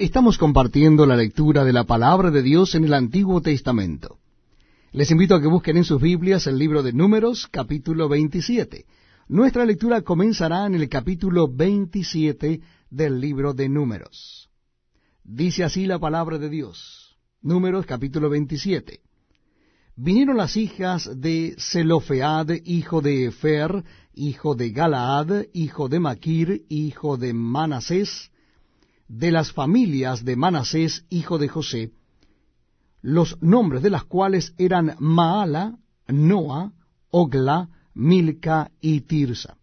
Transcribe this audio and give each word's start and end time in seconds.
Estamos 0.00 0.38
compartiendo 0.38 1.04
la 1.04 1.14
lectura 1.14 1.62
de 1.62 1.74
la 1.74 1.84
palabra 1.84 2.30
de 2.30 2.40
Dios 2.40 2.74
en 2.74 2.84
el 2.84 2.94
Antiguo 2.94 3.42
Testamento. 3.42 4.16
Les 4.92 5.10
invito 5.10 5.34
a 5.34 5.42
que 5.42 5.46
busquen 5.46 5.76
en 5.76 5.84
sus 5.84 6.00
Biblias 6.00 6.46
el 6.46 6.56
libro 6.56 6.82
de 6.82 6.94
Números, 6.94 7.46
capítulo 7.50 8.08
27. 8.08 8.86
Nuestra 9.28 9.66
lectura 9.66 10.00
comenzará 10.00 10.64
en 10.64 10.74
el 10.74 10.88
capítulo 10.88 11.48
27 11.54 12.62
del 12.88 13.20
libro 13.20 13.52
de 13.52 13.68
Números. 13.68 14.48
Dice 15.22 15.64
así 15.64 15.84
la 15.84 15.98
palabra 15.98 16.38
de 16.38 16.48
Dios. 16.48 17.18
Números, 17.42 17.84
capítulo 17.84 18.30
27. 18.30 19.00
Vinieron 19.96 20.38
las 20.38 20.56
hijas 20.56 21.10
de 21.20 21.56
Zelofead, 21.58 22.48
hijo 22.64 23.02
de 23.02 23.26
Efer, 23.26 23.84
hijo 24.14 24.54
de 24.54 24.70
Galaad, 24.70 25.44
hijo 25.52 25.90
de 25.90 26.00
Maquir, 26.00 26.64
hijo 26.70 27.18
de 27.18 27.34
Manasés, 27.34 28.30
de 29.10 29.32
las 29.32 29.50
familias 29.50 30.24
de 30.24 30.36
Manasés, 30.36 31.04
hijo 31.10 31.38
de 31.38 31.48
José, 31.48 31.90
los 33.02 33.42
nombres 33.42 33.82
de 33.82 33.90
las 33.90 34.04
cuales 34.04 34.54
eran 34.56 34.94
Maala, 35.00 35.78
Noa, 36.06 36.72
Ogla, 37.10 37.68
Milca 37.92 38.70
y 38.80 39.00
Tirsa. 39.00 39.56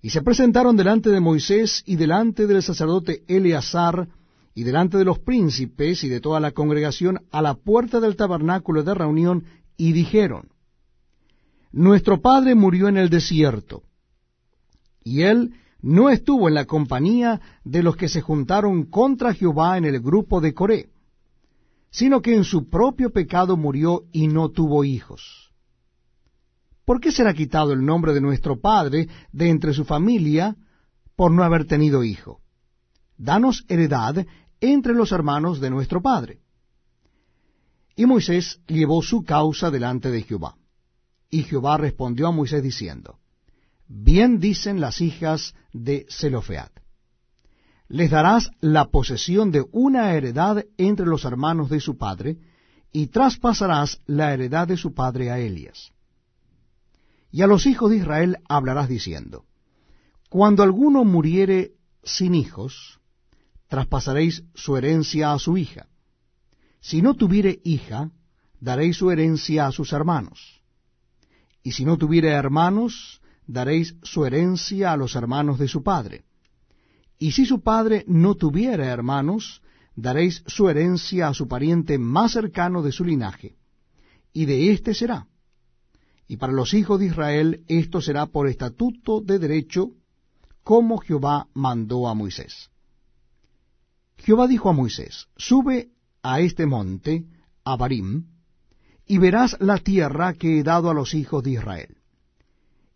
Y 0.00 0.08
se 0.08 0.22
presentaron 0.22 0.74
delante 0.74 1.10
de 1.10 1.20
Moisés 1.20 1.82
y 1.84 1.96
delante 1.96 2.46
del 2.46 2.62
sacerdote 2.62 3.24
Eleazar 3.28 4.08
y 4.54 4.62
delante 4.62 4.96
de 4.96 5.04
los 5.04 5.18
príncipes 5.18 6.02
y 6.02 6.08
de 6.08 6.20
toda 6.20 6.40
la 6.40 6.52
congregación 6.52 7.26
a 7.30 7.42
la 7.42 7.54
puerta 7.54 8.00
del 8.00 8.16
tabernáculo 8.16 8.82
de 8.82 8.94
reunión 8.94 9.44
y 9.76 9.92
dijeron, 9.92 10.48
Nuestro 11.72 12.22
padre 12.22 12.54
murió 12.54 12.88
en 12.88 12.96
el 12.96 13.10
desierto, 13.10 13.82
y 15.04 15.22
él 15.22 15.52
no 15.86 16.10
estuvo 16.10 16.48
en 16.48 16.54
la 16.54 16.64
compañía 16.64 17.40
de 17.62 17.80
los 17.80 17.94
que 17.94 18.08
se 18.08 18.20
juntaron 18.20 18.86
contra 18.86 19.32
Jehová 19.32 19.78
en 19.78 19.84
el 19.84 20.00
grupo 20.00 20.40
de 20.40 20.52
Coré, 20.52 20.88
sino 21.90 22.20
que 22.20 22.34
en 22.34 22.42
su 22.42 22.68
propio 22.68 23.10
pecado 23.10 23.56
murió 23.56 24.02
y 24.10 24.26
no 24.26 24.48
tuvo 24.48 24.82
hijos. 24.82 25.52
¿Por 26.84 27.00
qué 27.00 27.12
será 27.12 27.32
quitado 27.34 27.72
el 27.72 27.84
nombre 27.84 28.12
de 28.14 28.20
nuestro 28.20 28.58
Padre 28.58 29.08
de 29.30 29.48
entre 29.48 29.72
su 29.72 29.84
familia 29.84 30.56
por 31.14 31.30
no 31.30 31.44
haber 31.44 31.66
tenido 31.66 32.02
hijo? 32.02 32.40
Danos 33.16 33.64
heredad 33.68 34.26
entre 34.60 34.92
los 34.92 35.12
hermanos 35.12 35.60
de 35.60 35.70
nuestro 35.70 36.02
Padre. 36.02 36.40
Y 37.94 38.06
Moisés 38.06 38.60
llevó 38.66 39.02
su 39.02 39.22
causa 39.22 39.70
delante 39.70 40.10
de 40.10 40.22
Jehová. 40.22 40.56
Y 41.30 41.44
Jehová 41.44 41.76
respondió 41.76 42.26
a 42.26 42.32
Moisés 42.32 42.60
diciendo, 42.60 43.20
Bien 43.88 44.40
dicen 44.40 44.80
las 44.80 45.00
hijas 45.00 45.54
de 45.72 46.06
Zelofead. 46.10 46.70
Les 47.88 48.10
darás 48.10 48.50
la 48.60 48.86
posesión 48.86 49.52
de 49.52 49.64
una 49.70 50.12
heredad 50.14 50.64
entre 50.76 51.06
los 51.06 51.24
hermanos 51.24 51.70
de 51.70 51.80
su 51.80 51.96
padre, 51.96 52.38
y 52.92 53.08
traspasarás 53.08 54.00
la 54.06 54.32
heredad 54.32 54.66
de 54.66 54.76
su 54.76 54.94
padre 54.94 55.30
a 55.30 55.38
Elias. 55.38 55.92
Y 57.30 57.42
a 57.42 57.46
los 57.46 57.66
hijos 57.66 57.90
de 57.90 57.98
Israel 57.98 58.38
hablarás 58.48 58.88
diciendo, 58.88 59.44
Cuando 60.30 60.62
alguno 60.62 61.04
muriere 61.04 61.72
sin 62.02 62.34
hijos, 62.34 62.98
traspasaréis 63.68 64.44
su 64.54 64.76
herencia 64.76 65.32
a 65.32 65.38
su 65.38 65.58
hija. 65.58 65.88
Si 66.80 67.02
no 67.02 67.14
tuviere 67.14 67.60
hija, 67.64 68.10
daréis 68.60 68.96
su 68.96 69.10
herencia 69.10 69.66
a 69.66 69.72
sus 69.72 69.92
hermanos. 69.92 70.62
Y 71.62 71.72
si 71.72 71.84
no 71.84 71.98
tuviere 71.98 72.30
hermanos, 72.30 73.20
daréis 73.46 73.96
su 74.02 74.24
herencia 74.24 74.92
a 74.92 74.96
los 74.96 75.14
hermanos 75.14 75.58
de 75.58 75.68
su 75.68 75.82
padre. 75.82 76.24
Y 77.18 77.32
si 77.32 77.46
su 77.46 77.60
padre 77.60 78.04
no 78.06 78.34
tuviera 78.34 78.86
hermanos, 78.86 79.62
daréis 79.94 80.42
su 80.46 80.68
herencia 80.68 81.28
a 81.28 81.34
su 81.34 81.48
pariente 81.48 81.98
más 81.98 82.32
cercano 82.32 82.82
de 82.82 82.92
su 82.92 83.04
linaje, 83.04 83.56
y 84.32 84.44
de 84.44 84.72
éste 84.72 84.94
será. 84.94 85.26
Y 86.28 86.36
para 86.36 86.52
los 86.52 86.74
hijos 86.74 86.98
de 86.98 87.06
Israel 87.06 87.64
esto 87.68 88.00
será 88.00 88.26
por 88.26 88.48
estatuto 88.48 89.20
de 89.20 89.38
derecho, 89.38 89.92
como 90.62 90.98
Jehová 90.98 91.48
mandó 91.54 92.08
a 92.08 92.14
Moisés. 92.14 92.70
Jehová 94.18 94.48
dijo 94.48 94.68
a 94.68 94.72
Moisés, 94.72 95.28
Sube 95.36 95.90
a 96.22 96.40
este 96.40 96.66
monte, 96.66 97.24
a 97.64 97.76
Barim, 97.76 98.26
y 99.06 99.18
verás 99.18 99.56
la 99.60 99.78
tierra 99.78 100.34
que 100.34 100.58
he 100.58 100.62
dado 100.64 100.90
a 100.90 100.94
los 100.94 101.14
hijos 101.14 101.44
de 101.44 101.52
Israel 101.52 101.96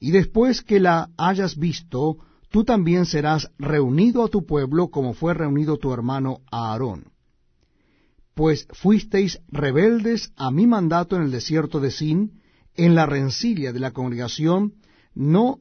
y 0.00 0.10
después 0.12 0.62
que 0.62 0.80
la 0.80 1.10
hayas 1.18 1.58
visto, 1.58 2.16
tú 2.50 2.64
también 2.64 3.04
serás 3.04 3.50
reunido 3.58 4.24
a 4.24 4.28
tu 4.28 4.46
pueblo 4.46 4.88
como 4.88 5.12
fue 5.12 5.34
reunido 5.34 5.76
tu 5.76 5.92
hermano 5.92 6.40
Aarón. 6.50 7.12
Pues 8.34 8.66
fuisteis 8.72 9.40
rebeldes 9.48 10.32
a 10.36 10.50
mi 10.50 10.66
mandato 10.66 11.16
en 11.16 11.22
el 11.22 11.30
desierto 11.30 11.80
de 11.80 11.90
Sin, 11.90 12.40
en 12.74 12.94
la 12.94 13.04
rencilla 13.04 13.72
de 13.72 13.80
la 13.80 13.90
congregación, 13.90 14.74
no 15.14 15.60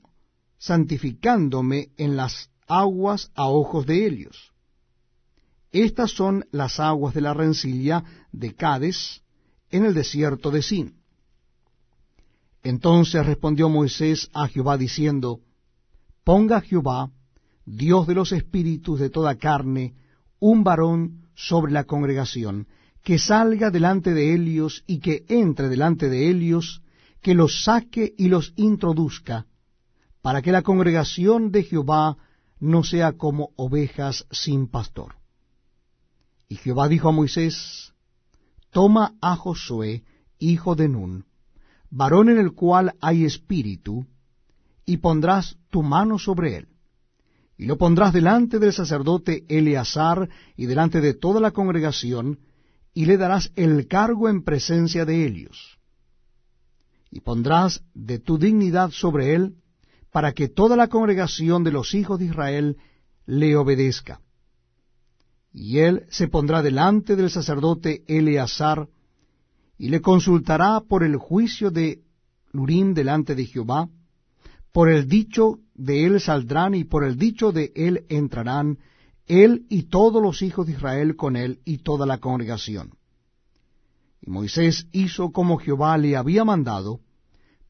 santificándome 0.57 1.89
en 1.97 2.15
las 2.15 2.49
aguas 2.65 3.31
a 3.35 3.47
ojos 3.47 3.85
de 3.85 4.05
ellos. 4.05 4.53
Estas 5.71 6.11
son 6.11 6.45
las 6.51 6.79
aguas 6.79 7.13
de 7.13 7.21
la 7.21 7.33
rencilla 7.33 8.03
de 8.31 8.55
Cades 8.55 9.21
en 9.69 9.83
el 9.83 9.93
desierto 9.93 10.49
de 10.49 10.61
Sin. 10.61 10.98
Entonces 12.63 13.25
respondió 13.25 13.69
Moisés 13.69 14.29
a 14.33 14.47
Jehová 14.47 14.77
diciendo, 14.77 15.39
Ponga 16.23 16.61
Jehová, 16.61 17.11
Dios 17.65 18.07
de 18.07 18.15
los 18.15 18.31
espíritus 18.31 18.99
de 18.99 19.09
toda 19.09 19.35
carne, 19.35 19.95
un 20.39 20.63
varón 20.63 21.29
sobre 21.35 21.71
la 21.71 21.85
congregación, 21.85 22.67
que 23.03 23.17
salga 23.17 23.71
delante 23.71 24.13
de 24.13 24.33
ellos 24.33 24.83
y 24.87 24.99
que 24.99 25.23
entre 25.29 25.69
delante 25.69 26.09
de 26.09 26.29
ellos, 26.29 26.81
que 27.21 27.33
los 27.33 27.63
saque 27.63 28.13
y 28.17 28.27
los 28.27 28.53
introduzca, 28.55 29.45
para 30.21 30.41
que 30.41 30.51
la 30.51 30.61
congregación 30.61 31.51
de 31.51 31.63
Jehová 31.63 32.17
no 32.59 32.83
sea 32.83 33.13
como 33.13 33.51
ovejas 33.55 34.25
sin 34.31 34.67
pastor. 34.67 35.15
Y 36.49 36.55
Jehová 36.55 36.87
dijo 36.87 37.09
a 37.09 37.13
Moisés, 37.13 37.93
Toma 38.71 39.15
a 39.21 39.35
Josué, 39.35 40.03
hijo 40.39 40.75
de 40.75 40.89
Nun, 40.89 41.25
varón 41.89 42.29
en 42.29 42.37
el 42.37 42.53
cual 42.53 42.95
hay 43.01 43.25
espíritu, 43.25 44.05
y 44.85 44.97
pondrás 44.97 45.57
tu 45.69 45.83
mano 45.83 46.17
sobre 46.17 46.57
él. 46.57 46.67
Y 47.57 47.65
lo 47.65 47.77
pondrás 47.77 48.13
delante 48.13 48.57
del 48.57 48.73
sacerdote 48.73 49.43
Eleazar 49.49 50.29
y 50.55 50.65
delante 50.65 51.01
de 51.01 51.13
toda 51.13 51.39
la 51.39 51.51
congregación, 51.51 52.39
y 52.93 53.05
le 53.05 53.17
darás 53.17 53.51
el 53.55 53.87
cargo 53.87 54.29
en 54.29 54.43
presencia 54.43 55.05
de 55.05 55.25
ellos. 55.25 55.77
Y 57.11 57.21
pondrás 57.21 57.83
de 57.93 58.19
tu 58.19 58.37
dignidad 58.37 58.91
sobre 58.91 59.35
él, 59.35 59.55
para 60.11 60.33
que 60.33 60.47
toda 60.47 60.75
la 60.75 60.87
congregación 60.87 61.63
de 61.63 61.71
los 61.71 61.93
hijos 61.93 62.19
de 62.19 62.25
Israel 62.25 62.77
le 63.25 63.55
obedezca. 63.55 64.21
Y 65.51 65.79
él 65.79 66.05
se 66.09 66.27
pondrá 66.27 66.61
delante 66.61 67.15
del 67.15 67.29
sacerdote 67.29 68.03
Eleazar, 68.07 68.87
y 69.79 69.89
le 69.89 70.01
consultará 70.01 70.81
por 70.81 71.03
el 71.03 71.15
juicio 71.15 71.71
de 71.71 72.01
Lurín 72.51 72.93
delante 72.93 73.33
de 73.33 73.45
Jehová, 73.45 73.89
por 74.73 74.89
el 74.89 75.07
dicho 75.07 75.59
de 75.73 76.05
él 76.05 76.19
saldrán 76.19 76.75
y 76.75 76.83
por 76.83 77.05
el 77.05 77.17
dicho 77.17 77.51
de 77.51 77.71
él 77.75 78.05
entrarán, 78.09 78.77
él 79.25 79.65
y 79.69 79.83
todos 79.83 80.21
los 80.21 80.41
hijos 80.41 80.67
de 80.67 80.73
Israel 80.73 81.15
con 81.15 81.37
él 81.37 81.61
y 81.63 81.77
toda 81.77 82.05
la 82.05 82.17
congregación. 82.17 82.91
Y 84.21 84.29
Moisés 84.29 84.87
hizo 84.91 85.31
como 85.31 85.57
Jehová 85.57 85.97
le 85.97 86.17
había 86.17 86.43
mandado, 86.43 86.99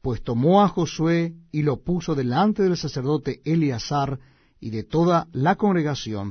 pues 0.02 0.22
tomó 0.22 0.62
a 0.62 0.68
Josué 0.68 1.34
y 1.52 1.62
lo 1.62 1.82
puso 1.84 2.16
delante 2.16 2.64
del 2.64 2.76
sacerdote 2.76 3.40
Eleazar 3.44 4.18
y 4.58 4.70
de 4.70 4.82
toda 4.82 5.28
la 5.32 5.54
congregación, 5.54 6.28